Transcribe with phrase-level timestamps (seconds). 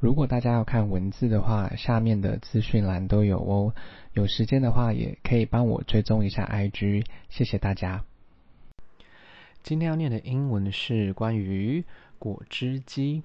[0.00, 3.74] 如果大家要看文字的话，下面的资讯栏都有哦。
[4.12, 8.04] 有时间的话，也可以帮我追踪一下 IG，谢谢大家。
[9.64, 11.84] 今天要念的英文是关于
[12.20, 13.24] 果汁机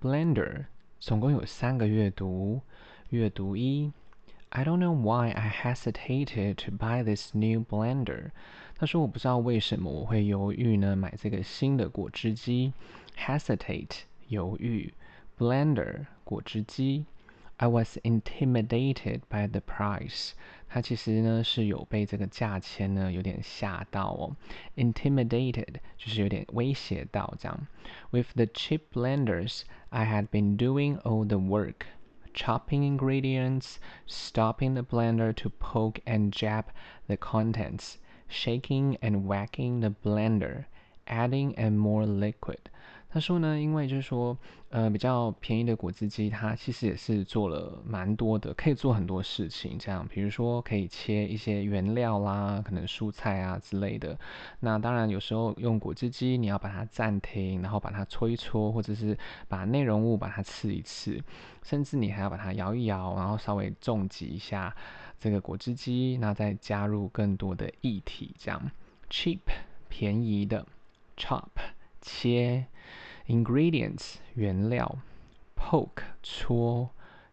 [0.00, 0.64] （blender），
[0.98, 2.62] 总共有三个阅读。
[3.10, 3.92] 阅读一
[4.48, 8.30] ：I don't know why I hesitated to buy this new blender。
[8.78, 12.72] 他说：“我不知道为什么我会犹豫呢，买这个新的果汁机。
[13.14, 14.94] ”Hesitate，犹豫。
[15.36, 17.05] Blender 果汁机，
[17.57, 20.31] I was intimidated by the price。
[20.69, 24.35] 它其实呢是有被这个价钱呢有点吓到哦。
[24.75, 27.67] Intimidated 就是有点威胁到这样。
[28.11, 31.87] With the cheap blenders, I had been doing all the work,
[32.33, 33.77] chopping ingredients,
[34.07, 36.65] stopping the blender to poke and jab
[37.07, 37.95] the contents,
[38.29, 40.65] shaking and wagging the blender,
[41.07, 42.69] adding and more liquid。
[43.14, 44.36] 他说呢，因为就是说，
[44.70, 49.78] 呃，比较便宜的果汁机，它其实也是做了蛮多的，可以做很多事情。
[49.78, 54.18] 这样，比如说可以切一些原料啦，可能蔬菜啊之类的。
[54.58, 61.22] 那当然，有时候用果汁机，你要把它暂停，然后把它搓一搓，或者是把内容物把它刺一刺，
[61.62, 64.74] 甚至你还要把它摇一摇，然后稍微重击一下
[65.20, 68.72] 这个果汁机，那再加入更多的液体，这样。
[69.08, 69.38] cheap
[69.88, 70.66] 便宜的
[71.16, 71.44] ，chop
[72.02, 72.66] 切。
[73.26, 74.98] Ingredients 原料
[75.56, 76.90] ，poke 戳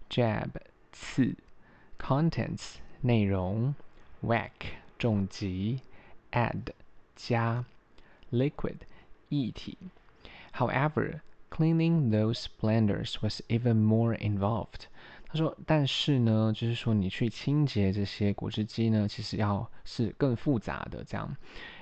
[0.09, 0.49] ，jab
[0.93, 1.35] 刺
[1.99, 3.75] ，contents 内容
[4.23, 4.51] ，whack
[4.97, 5.81] 重击
[6.31, 6.71] ，add
[7.15, 7.65] 加
[8.31, 8.77] ，liquid
[9.27, 9.77] 液体。
[10.53, 11.19] However,
[11.49, 14.85] cleaning those blenders was even more involved。
[15.27, 21.35] 他说，但是呢，就是说你去清洁这些果汁机呢，其实要是更复杂的这样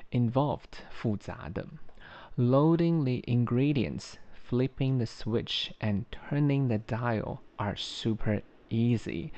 [0.09, 1.67] ，involved 复杂的。
[2.41, 9.31] Loading the ingredients, flipping the switch, and turning the dial are super easy.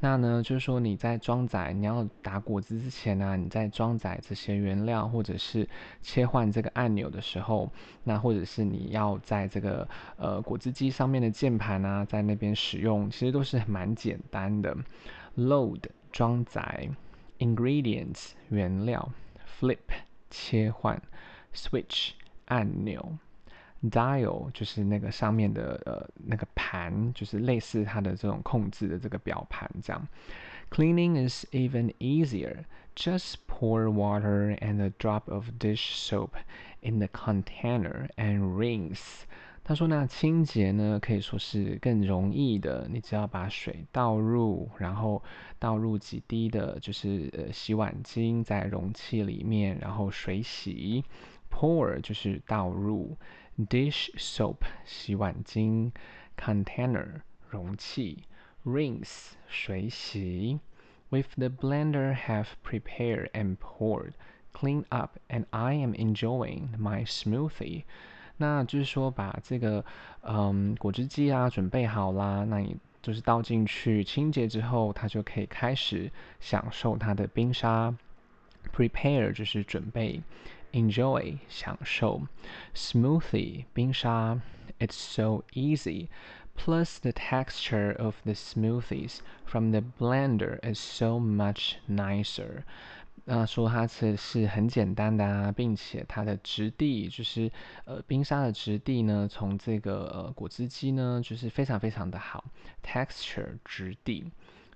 [0.00, 5.68] 那呢，就是说你在装载，你要打果汁之前呢、你在装载这些原料，或者是
[6.02, 7.70] 切换这个按钮的时候，
[8.02, 14.76] 那或者是你要在这个呃果汁机上面的键盘啊，在那边使用，其实都是蛮简单的。
[15.36, 16.88] Load 装载
[17.38, 19.08] ，ingredients 原料
[19.60, 19.78] ，flip
[20.28, 21.00] 切换
[21.54, 22.14] ，switch。
[22.50, 23.16] 按钮
[23.90, 30.06] ，dial 就是那个上面的呃那个盘，就是类似它的这种控制的这个表盘这样。
[30.70, 32.64] Cleaning is even easier.
[32.94, 36.32] Just pour water and a drop of dish soap
[36.80, 39.22] in the container and rinse.
[39.62, 45.22] 他说那清洁呢可以说是更容易的，你只要把水倒入，然后
[45.58, 51.04] 倒入几滴的就是呃洗碗精在容器里面，然后水洗。
[51.50, 53.16] Pour 就是倒入
[53.58, 55.92] ，dish soap 洗碗精
[56.36, 58.24] ，container 容器
[58.64, 60.60] ，rinse 水洗。
[61.10, 67.82] With the blender have prepared and poured，clean up, and I am enjoying my smoothie。
[68.36, 69.84] 那就是说把这个
[70.22, 77.94] 嗯果汁机啊准备好啦，那你就是倒进去清洁之后，它就可以开始享受它的冰沙。
[78.72, 80.22] Prepare 就是准备。
[80.71, 82.27] Enjoy 享受，
[82.73, 84.41] smoothie 冰沙，
[84.79, 86.09] It's so easy.
[86.57, 92.63] Plus the texture of the smoothies from the blender is so much nicer.
[93.27, 97.51] 那说它这是很简单的啊，并且它的质地就是
[97.85, 102.43] 呃冰沙的质地呢，从这个呃果汁机呢就是非常非常的好，
[102.83, 104.31] texture 质地。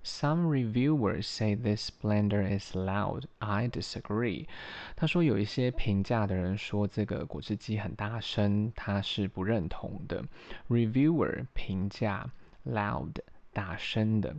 [0.07, 3.25] Some reviewers say this blender is loud.
[3.39, 4.47] I disagree.
[4.95, 10.23] 他说有一些评价的人说这个果汁机很大声，他是不认同的。
[10.69, 12.31] Reviewer 评价
[12.67, 13.15] loud
[13.55, 14.37] 大声的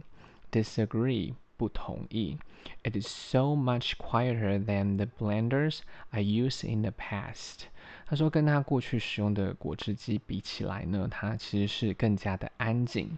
[0.51, 2.37] ，disagree 不同意。
[2.83, 5.79] It is so much quieter than the blenders
[6.11, 7.61] I use in the past.
[8.05, 13.17] 他说跟他过去使用的果汁机比起来呢，它其实是更加的安静。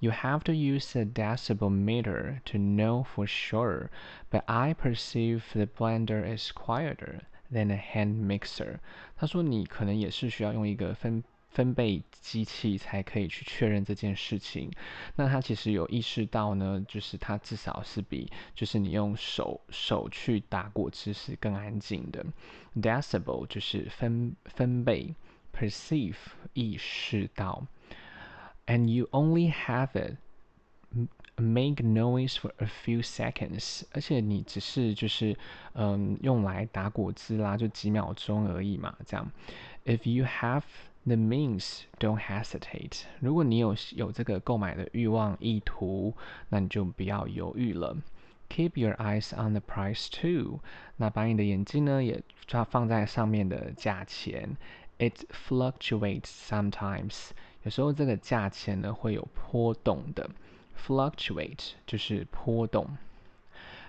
[0.00, 3.90] You have to use a decibel meter to know for sure,
[4.30, 7.20] but I perceive the blender is quieter
[7.52, 8.78] than a hand mixer.
[9.16, 14.70] 他说你可能也是需要用一个分分贝机器才可以去确认这件事情。
[15.16, 22.24] 那他其实有意识到呢，就是它至少是比就是你用手手去打果汁是更安静的。
[22.74, 25.14] Decibel 就是分分贝
[25.52, 26.14] ，perceive
[26.54, 27.66] 意识到。
[28.69, 30.17] And you only have it
[31.37, 35.37] make noise for a few seconds，而且你只是就是
[35.73, 39.31] 嗯用来打果汁啦，就几秒钟而已嘛，这样。
[39.85, 40.63] If you have
[41.07, 43.03] The means don't hesitate。
[43.19, 46.15] 如果你有有这个购买的欲望意图，
[46.49, 47.95] 那你就不要犹豫了。
[48.49, 50.61] Keep your eyes on the price too。
[50.97, 54.57] 那把你的眼睛呢也抓放在上面的价钱。
[54.97, 57.29] It fluctuates sometimes。
[57.63, 60.29] 有时候这个价钱呢会有波动的。
[60.85, 62.97] Fluctuate 就是波动。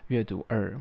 [0.07, 0.81] 阅读二。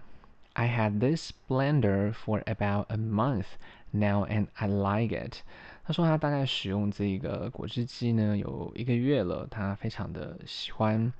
[0.53, 3.57] I had this blender for about a month
[3.91, 5.39] now and I like it。
[5.83, 11.11] 他说他大概使用这个果汁机呢有一个月了，他非常的喜欢。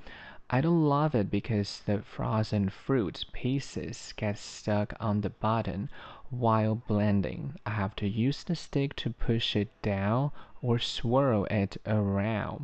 [0.47, 5.89] I don't love it because the frozen fruit pieces get stuck on the bottom
[6.31, 7.55] while blending.
[7.63, 10.31] I have to use the stick to push it down
[10.62, 12.60] or swirl it around.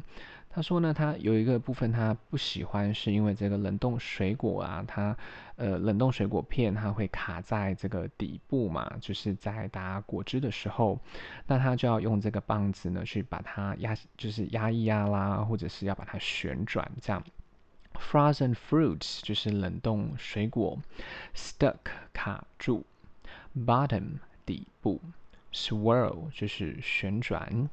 [0.48, 5.14] 他说呢，他有一个部分他不喜欢，是因为这个冷冻水果啊，它
[5.56, 10.98] 呃冷冻水果片它会卡在这个底部嘛，就是在打果汁的时候，
[11.46, 17.22] 那他就要用这个棒子呢去把它压，就是压一压啦，或者是要把它旋转这样。
[17.92, 20.78] Frozen fruits 就是冷冻水果
[21.34, 21.76] ，stuck
[22.14, 22.86] 卡住
[23.54, 25.02] ，bottom 底部。
[25.56, 27.70] Swirl 就是旋转。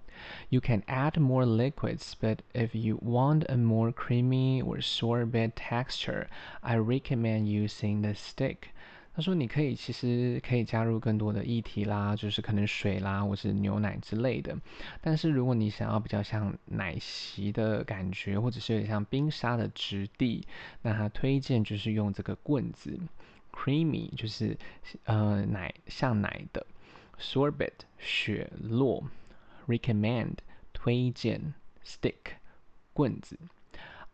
[0.47, 6.27] You can add more liquids, but if you want a more creamy or sorbet texture,
[6.62, 8.69] I recommend using the stick.
[9.15, 14.57] 他说你可以其实可以加入更多的液体啦，就是可能水啦，或是牛奶之类的。
[15.01, 20.47] 但是如果你想要比较像奶昔的感觉，或者是有点像冰沙的质地，
[20.81, 22.97] 那他推荐就是用这个棍子。
[23.51, 24.57] Creamy 就是
[25.03, 26.65] 呃奶像奶的。
[27.19, 29.05] Sorbet 雪落，
[29.67, 30.38] recommend
[30.73, 31.55] 推荐，
[31.85, 32.37] stick
[32.94, 33.38] 棍子。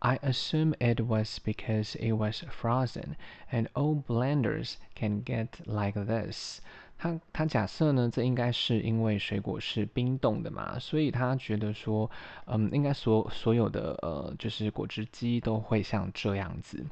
[0.01, 3.17] I assume it was because it was frozen,
[3.51, 6.61] and all blenders can get like this.
[6.99, 12.11] 他他假设呢，这应该是因为水果是冰冻的嘛，所以他觉得说，
[12.47, 16.87] 嗯，应该所所有的呃，就是果汁机都会像这样子。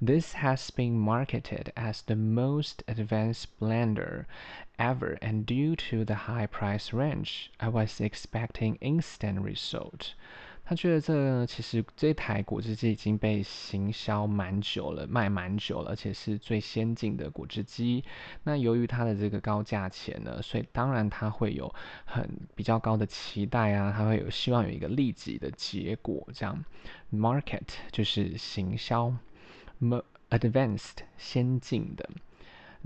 [0.00, 4.24] This has been marketed as the most advanced blender
[4.78, 10.14] ever, and due to the high price range, I was expecting instant result.
[10.67, 18.03] 他觉得这其实这台果汁机已经被行销蛮久了，卖蛮久了，而且是最先进的果汁机。
[18.43, 21.71] 那由于它的这个高价钱呢，所以当然它会有
[22.03, 26.27] 很比较高的期待啊，它会有希望有一个立即的结果。
[26.33, 26.65] 这样
[27.13, 29.13] ，market 就是行销
[30.31, 32.09] ，advanced 先进的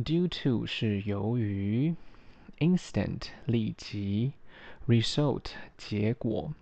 [0.03, 1.95] ，due to 是由于
[2.57, 4.33] ，instant 立即
[4.85, 5.45] ，result
[5.77, 6.53] 结果。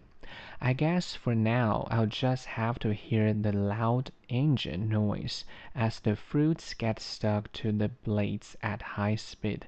[0.60, 5.44] I guess for now I'll just have to hear the loud engine noise
[5.74, 9.62] as the fruits get stuck to the blades at high speed。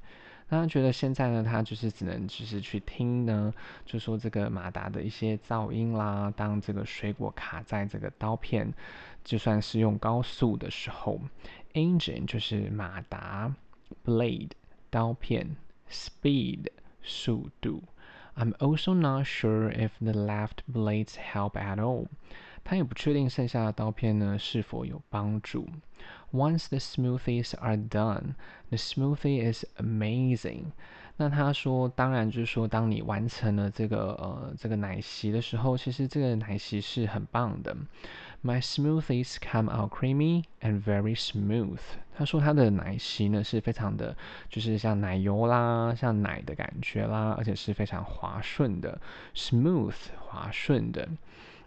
[0.49, 3.52] 那他觉得现在呢，他就是只能就是去听呢，
[3.87, 6.32] 就说这个马达的一些噪音啦。
[6.37, 8.72] 当这个水果卡在这个刀片，
[9.25, 11.19] 就算是用高速的时候，
[11.72, 13.52] engine 就是马达，
[14.05, 14.50] blade
[14.90, 15.56] 刀片，
[15.90, 16.66] speed
[17.02, 17.82] 速度。
[18.38, 22.06] I'm also not sure if the left blades help at all。
[22.64, 25.69] 他也不确定剩下的刀片呢是否有帮助。
[26.32, 28.34] Once the smoothies are done,
[28.70, 30.72] the smoothie is amazing。
[31.16, 37.76] 那他说，当然就是说，当你完成了这个呃这个奶昔的时候，其实这个奶昔是很棒的。
[38.42, 41.80] My smoothies come out creamy and very smooth。
[42.14, 44.14] 他说他的奶昔呢是非常的，
[44.50, 49.00] 就是像奶油啦，像奶的感觉啦，而且是非常滑顺的，
[49.35, 51.09] smooth 滑顺的。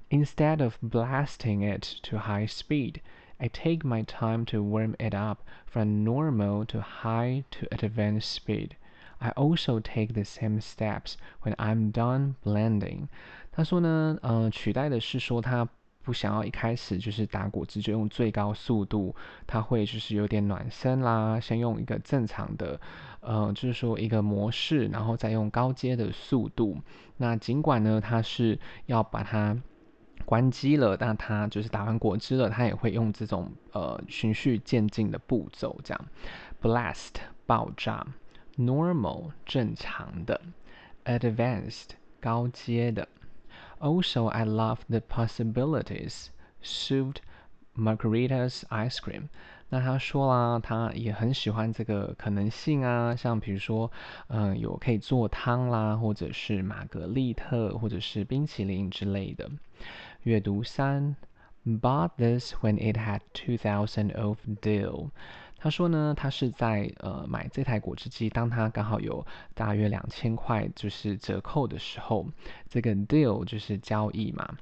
[0.09, 3.01] Instead of blasting it to high speed,
[3.39, 8.73] I take my time to warm it up from normal to high to advanced speed.
[9.17, 13.07] I also take the same steps when I'm done blending。
[13.51, 15.67] 他说呢，呃，取代的是说他。
[16.02, 19.14] 不想要一开始就是打果汁就用最高速度，
[19.46, 21.38] 它会就是有点暖身啦。
[21.38, 22.80] 先用一个正常的，
[23.20, 26.76] 呃，就是说一个模式，然后再用高阶的速度。
[27.16, 29.56] 那尽管呢，它是要把它
[30.24, 36.04] 关机了，但它就是打完果汁了，它也会用这种呃循序渐进的步骤这样。
[36.60, 37.14] Blast
[37.46, 38.06] 爆炸
[38.56, 40.40] ，Normal 正常的
[41.04, 41.90] ，Advanced
[42.20, 43.08] 高阶的。
[43.81, 46.29] Also, I love the possibilities.
[46.61, 47.21] Souped
[47.77, 49.29] margaritas ice cream.
[49.69, 53.91] 那他说啦，他也很喜欢这个可能性啊，像比如说，
[54.29, 59.49] 嗯、呃，有可以做汤啦，或者是玛格丽特，或者是冰淇淋之类的。
[60.23, 61.15] 阅读三，
[61.65, 65.09] Bought this when it had two thousand off deal.
[65.62, 72.26] 他说呢，他是在呃买这台果汁机，当他刚好有大约两千块就是折扣的时候，
[72.68, 74.56] 这个 deal 就是交易嘛。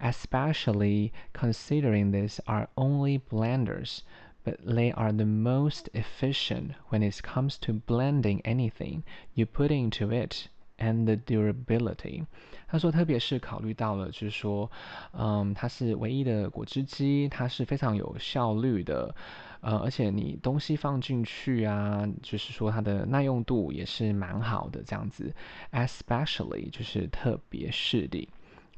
[0.00, 3.98] Especially considering these are only blenders,
[4.44, 9.02] but they are the most efficient when it comes to blending anything
[9.34, 10.48] you put into it
[10.78, 12.24] and the durability.
[12.66, 14.70] 他说，特别是考虑到了，就是说，
[15.12, 19.14] 嗯，它是唯一的果汁机，它是非常有效率的。
[19.61, 25.33] 呃，而且你东西放进去啊，就是说它的耐用度也是蛮好的，这样子。
[25.71, 28.27] Especially 就是特别是的，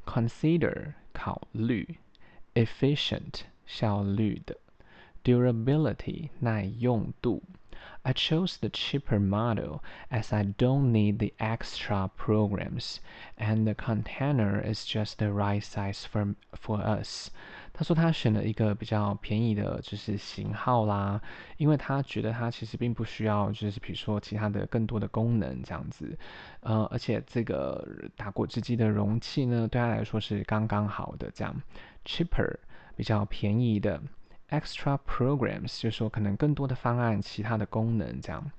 [0.04, 1.96] consider 考虑，
[2.54, 4.56] efficient 效率的，
[5.24, 7.42] durability 耐用度。
[8.02, 9.80] I chose the cheaper model
[10.10, 12.98] as I don't need the extra programs,
[13.38, 17.30] and the container is just the right size for for us.
[17.79, 21.21] 他说他选了一个比较便宜的，就是型号啦，
[21.55, 26.17] 因为他觉得他其实并不需要，就是比如说其他的更多的功能这样子，
[26.59, 31.55] 呃，而且这个打果汁机的容器呢，对他来说是刚刚好的这样
[32.03, 32.53] ，cheaper
[32.97, 34.01] 比较便宜的
[34.49, 38.51] ，extra programs 就是说可能更多的方案，其他的功能这样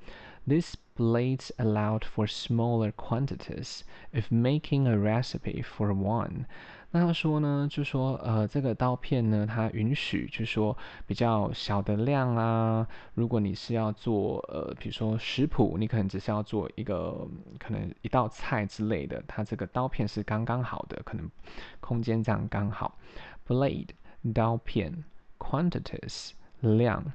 [0.49, 3.81] ，These blades allowed for smaller quantities
[4.15, 6.47] if making a recipe for one.
[6.93, 12.85] 那他说呢，就说呃，这个刀片呢，它允许就说比较小的量啊。
[13.15, 17.29] 如果你是要做呃，比如说食谱，你可能只是要做一个
[17.61, 21.31] 可能一道菜之类的，它这个刀片是刚刚好的，可能
[21.79, 22.99] 空间这样刚好。
[23.47, 23.91] Blade
[24.35, 25.05] 刀片
[25.39, 27.13] ，quantities 量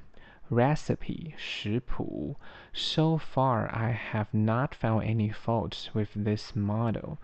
[0.49, 2.37] ，recipe 食谱。
[2.73, 7.17] So far I have not found any faults with this model.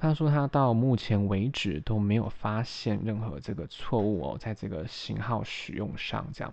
[0.00, 6.52] 他说他到目前为止都没有发现任何这个错误哦，在这个型号使用上这样。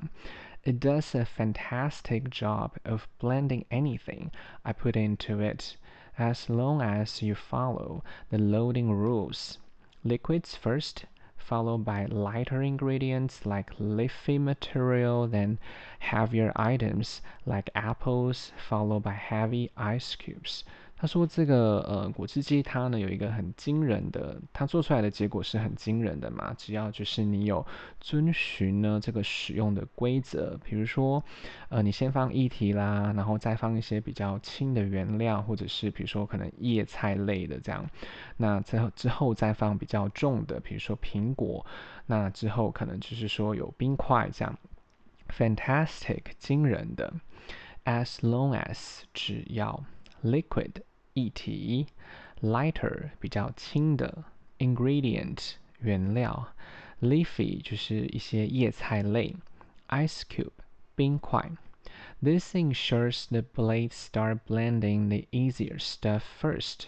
[0.63, 4.30] It does a fantastic job of blending anything
[4.62, 5.78] I put into it,
[6.18, 9.58] as long as you follow the loading rules.
[10.04, 11.06] Liquids first,
[11.38, 15.58] followed by lighter ingredients like leafy material, then
[16.00, 20.63] heavier items like apples, followed by heavy ice cubes.
[21.05, 26.55] 他说：“这个呃果汁机它呢有一个很惊人的，它做出来的结果是很惊人的嘛。
[26.57, 27.67] 只要就是你有
[28.01, 31.23] 遵循呢这个使用的规则，比如说
[31.69, 37.85] 呃你先放液体啦，然后再放一些比较轻的原料，或者是比如说可能叶菜类的这样，
[38.39, 41.67] 那之后之后再放比较重的，比如说苹果，
[42.07, 44.59] 那之后可能就是说有冰块这样
[45.29, 47.13] ，fantastic 惊人的
[47.85, 49.85] ，as long as 只要
[50.23, 50.71] liquid。”
[51.13, 51.88] 液体，
[52.42, 54.25] lighter 比较轻的，
[54.58, 56.50] ingredient 原料，
[57.01, 59.36] leafy 就是一些叶菜类，
[59.89, 60.51] ice cube
[60.96, 61.51] 冰块。
[62.22, 66.88] This ensures the blades start blending the easier stuff first.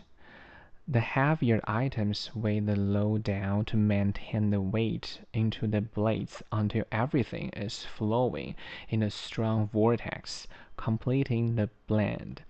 [0.87, 6.83] The heavier items weigh the load down to maintain the weight into the blades until
[6.89, 8.55] everything is flowing
[8.89, 12.41] in a strong vortex, completing the blend.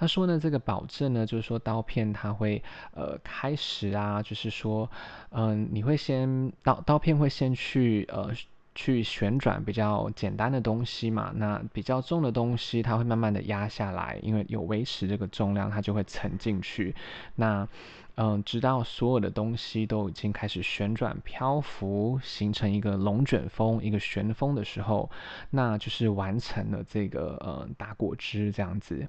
[0.00, 2.62] 他说呢，这个保证呢，就是说刀片它会
[2.94, 4.90] 呃开始啊，就是说，
[5.32, 8.30] 嗯、你会先刀刀片会先去呃
[8.74, 16.94] 去旋转比较简单的东西嘛，那比较重的东西它会慢慢的压下来，因为有维持这个重量，它就会沉进去。
[17.34, 17.68] 那
[18.16, 25.10] 嗯、直到所有的东西都已经开始旋转漂浮，形成一个龙卷风、一个旋风的时候，
[25.50, 29.08] 那就是完成了这个呃打果汁这样子。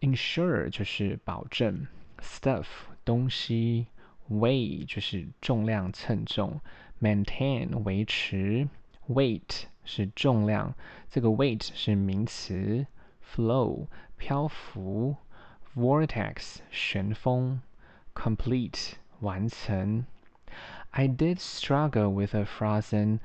[0.00, 1.86] Ensure 就是保证
[2.20, 2.66] ，stuff
[3.04, 3.86] 东西
[4.28, 6.60] ，weigh 就是重量称重
[7.00, 8.66] ，maintain 维持
[9.08, 10.74] ，weight 是重量，
[11.08, 12.86] 这个 weight 是名词
[13.22, 15.16] ，flow 漂浮
[15.76, 17.60] ，vortex 旋风
[18.13, 20.05] ，complete 完成。
[20.91, 23.19] I did struggle with a frozen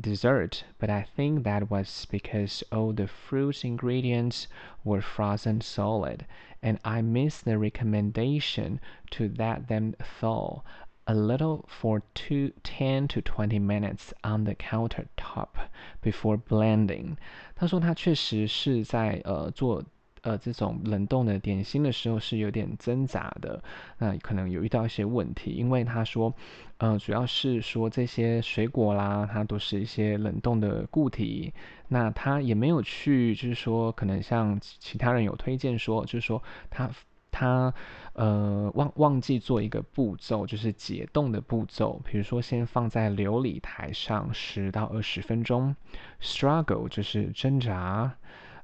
[0.00, 4.46] dessert, but I think that was because all the fruit ingredients
[4.84, 6.24] were frozen solid,
[6.62, 10.62] and I missed the recommendation to let them thaw
[11.06, 15.68] a little for two, ten to twenty minutes on the countertop
[16.00, 17.16] before blending.
[17.56, 19.84] 他说他确实是在呃做。
[20.25, 23.63] 呃，这种冷冻的点心的时候是有点挣扎的，
[23.99, 26.33] 那可能有遇到一些问题，因为他说，
[26.79, 31.53] 呃，主要是说这些水果啦，它都是一些冷冻的固体，
[31.89, 36.41] 那他也没有去，就是说可能像其他人有推荐说，就是说
[36.71, 36.89] 他
[37.29, 37.71] 他
[38.13, 42.01] 呃忘忘记做一个步骤，就是解冻的步骤。
[42.03, 45.75] 比如说，先放在琉璃台上十到二十分钟。
[46.19, 48.15] Struggle 就是挣扎。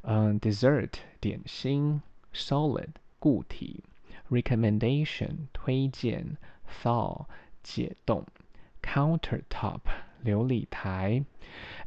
[0.02, 2.02] 嗯、uh,，dessert 点心。
[2.32, 3.84] Solid 固体。
[4.30, 6.36] Recommendation 推荐。
[6.82, 7.26] Thaw
[7.62, 8.24] 解冻。
[8.82, 9.80] Countertop
[10.22, 11.24] 流理台。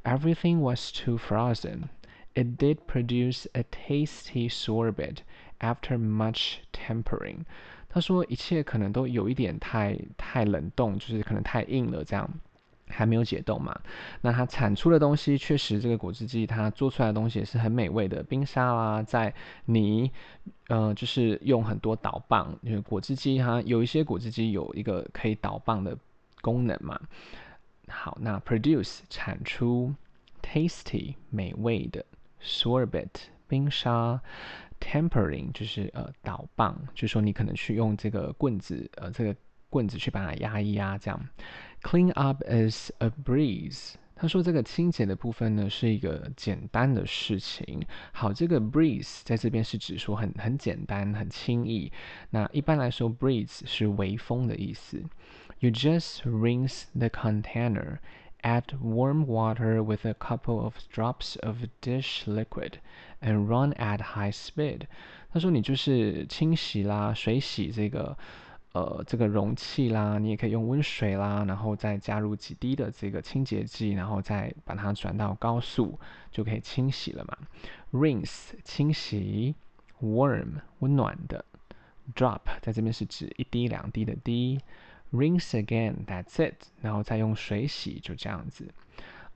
[0.03, 1.89] Everything was too frozen.
[2.33, 5.17] It did produce a tasty sorbet.
[5.59, 7.39] After much tempering，
[7.89, 12.29] 他说一切可能都有一点太太冷冻，就是可能太硬了，这样
[12.88, 13.78] 还没有解冻嘛。
[14.20, 18.22] 那它产出的东西确实，这个果汁机它做出来的东西也是很美味的。
[18.22, 20.10] 冰沙啦，在你
[20.68, 25.96] 呃，就是用很多倒棒，因为果汁机它有一些果汁机有一个可以倒棒的
[26.40, 27.00] 功能嘛。
[27.88, 29.94] 好，那 produce 产出
[30.42, 32.04] ，tasty 美味的
[32.42, 33.08] ，sorbet
[33.48, 34.20] 冰沙。
[34.80, 39.34] Tempering 就是呃倒棒，就是说你可能去用这个棍子，呃这个
[39.70, 41.18] 棍子去把它压一压，这样。
[41.83, 43.93] Clean up is a breeze。
[44.15, 47.85] 他说这个清洁的部分呢是一个简单的事情。
[48.11, 51.91] 好，这个 breeze 在这边是指说很很简单、很轻易。
[52.31, 55.01] 那一般来说，breeze 是微风的意思。
[55.59, 57.99] You just rinse the container.
[58.41, 62.75] Add warm water with a couple of drops of dish liquid
[63.21, 64.83] and run at high speed。
[65.31, 68.17] 他说你就是清洗啦，水洗这个
[68.74, 75.98] 呃这个容器啦，你也可以用温水啦，然后再加入几滴的这个清洁剂，然后再把它转到高速，
[76.32, 77.38] 就可以清洗了嘛。
[77.92, 79.54] Rinse 清洗
[80.02, 81.44] ，warm 温暖的
[82.16, 84.60] ，drop 在这边是指一滴两滴的滴。
[85.12, 86.56] Rinse again, that's it.
[86.82, 88.74] 然后再用水洗，就这样子。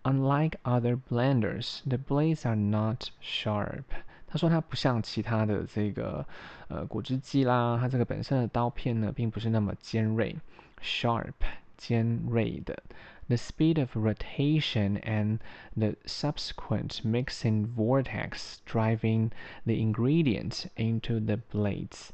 [0.02, 3.84] Unlike other blenders, the blades are not sharp.
[4.27, 6.25] 他说它不像其他的这个
[6.67, 10.35] 呃果汁机啦，它这个本身的刀片呢，并不是那么尖锐。
[10.81, 11.33] Sharp
[11.77, 12.83] 尖锐的。
[13.29, 15.39] The speed of rotation and
[15.77, 19.31] the subsequent mixing vortex driving
[19.65, 22.09] the ingredients into the blades.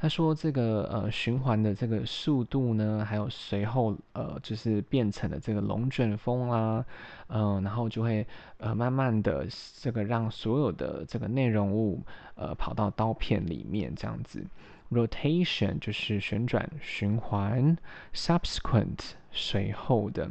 [0.00, 6.86] 他说：“这个呃循环的这个速度呢，还有随后呃就是变成了这个龙卷风啦、啊，
[7.26, 8.24] 嗯、然后就会
[8.58, 9.44] 呃慢慢的
[9.80, 12.00] 这个让所有的这个内容物
[12.36, 14.44] 呃跑到刀片里面这样子。
[14.90, 17.76] Rotation 就是旋转循环
[18.14, 19.00] ，subsequent
[19.32, 20.30] 随后的。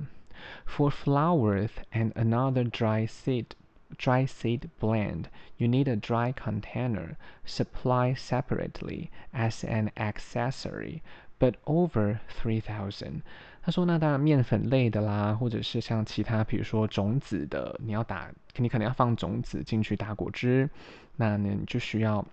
[0.65, 3.47] For flowers and another dry seed。”
[3.97, 11.01] Dry seed blend, you need a dry container, supplied separately as an accessory,
[11.39, 13.21] but over three thousand.
[13.61, 20.69] 他说：“那当然，面粉类的啦，或者是像其他，比如说种子的，你要打，你可能要放种子进去打果汁，
[21.15, 22.25] 那你就需要，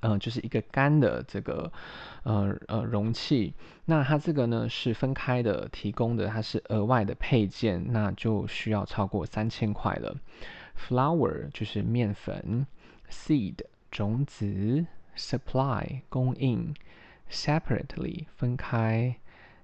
[0.00, 1.70] 呃，就是一个干的这个，
[2.22, 3.54] 呃呃容器。
[3.84, 10.16] 那它这个呢是分开的提供的，它是额外的配件，那就需要超过三千块了。”
[10.77, 12.67] Flour 就是面粉，
[13.09, 13.59] seed
[13.91, 16.75] 种子，supply 供应，
[17.29, 19.17] separately 分开，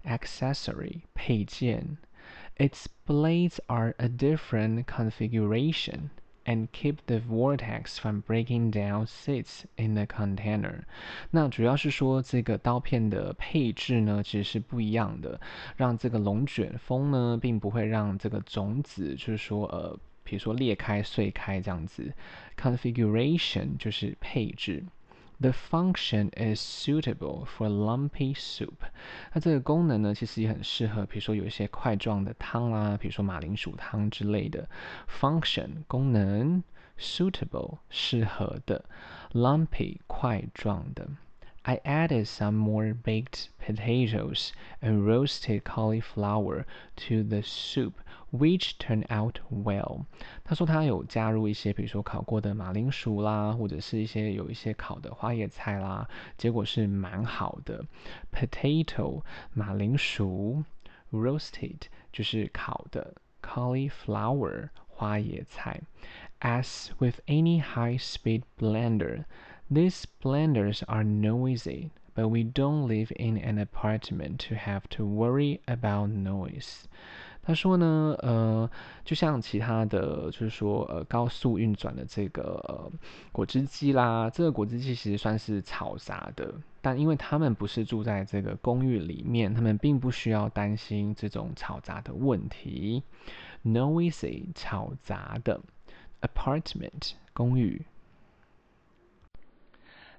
[0.03, 1.97] accessory 配件。
[2.57, 6.09] Its blades are a different configuration
[6.45, 10.83] and keep the vortex from breaking down seeds in the container。
[11.31, 15.39] 那主要是说这个刀片的配置呢，其实是不一样的，
[15.75, 19.99] 让这个龙卷风呢，并不会让这个种子，就是说呃。
[20.23, 22.13] 比如说裂开、碎开这样子，
[22.55, 24.83] configuration 就是配置。
[25.41, 28.73] The function is suitable for lumpy soup。
[29.33, 34.67] 那这个功能呢，其实也很适合，比如说有一些块状的汤啦，比如说马铃薯汤之类的。
[35.07, 36.63] Function 功能，
[36.99, 38.83] suitable 适合的，
[39.31, 41.07] lumpy 块状的。
[41.61, 44.49] I added some more baked potatoes
[44.81, 46.65] and roasted cauliflower
[47.07, 47.93] to the soup,
[48.33, 50.05] which turned out well.
[50.43, 57.85] 他说他有加入一些，比如说烤过的马铃薯啦，或者是一些有一些烤的花椰菜啦，结果是蛮好的。
[58.31, 60.63] Potato 马铃薯，
[61.11, 65.81] roasted 就是烤的，cauliflower 花椰菜。
[66.41, 69.25] As with any high-speed blender.
[69.71, 75.59] These blenders are noisy, but we don't live in an apartment to have to worry
[75.67, 76.85] about noise.
[77.44, 78.70] 他说呢，呃，
[79.04, 82.90] 就像其他的，就是说，呃，高速运转的这个，
[83.32, 93.02] 果汁机啦，这个果汁机其实算是嘈杂的，但因为他们不是住在这个公寓里面，他们并不需要担心这种嘈杂的问题。
[93.62, 95.60] Noisy，嘈杂的
[96.22, 97.84] ，apartment，公寓。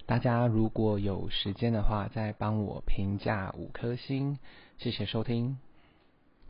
[0.06, 4.38] 大家如果有时间的话，再帮我评价五颗星，
[4.78, 5.58] 谢谢收听。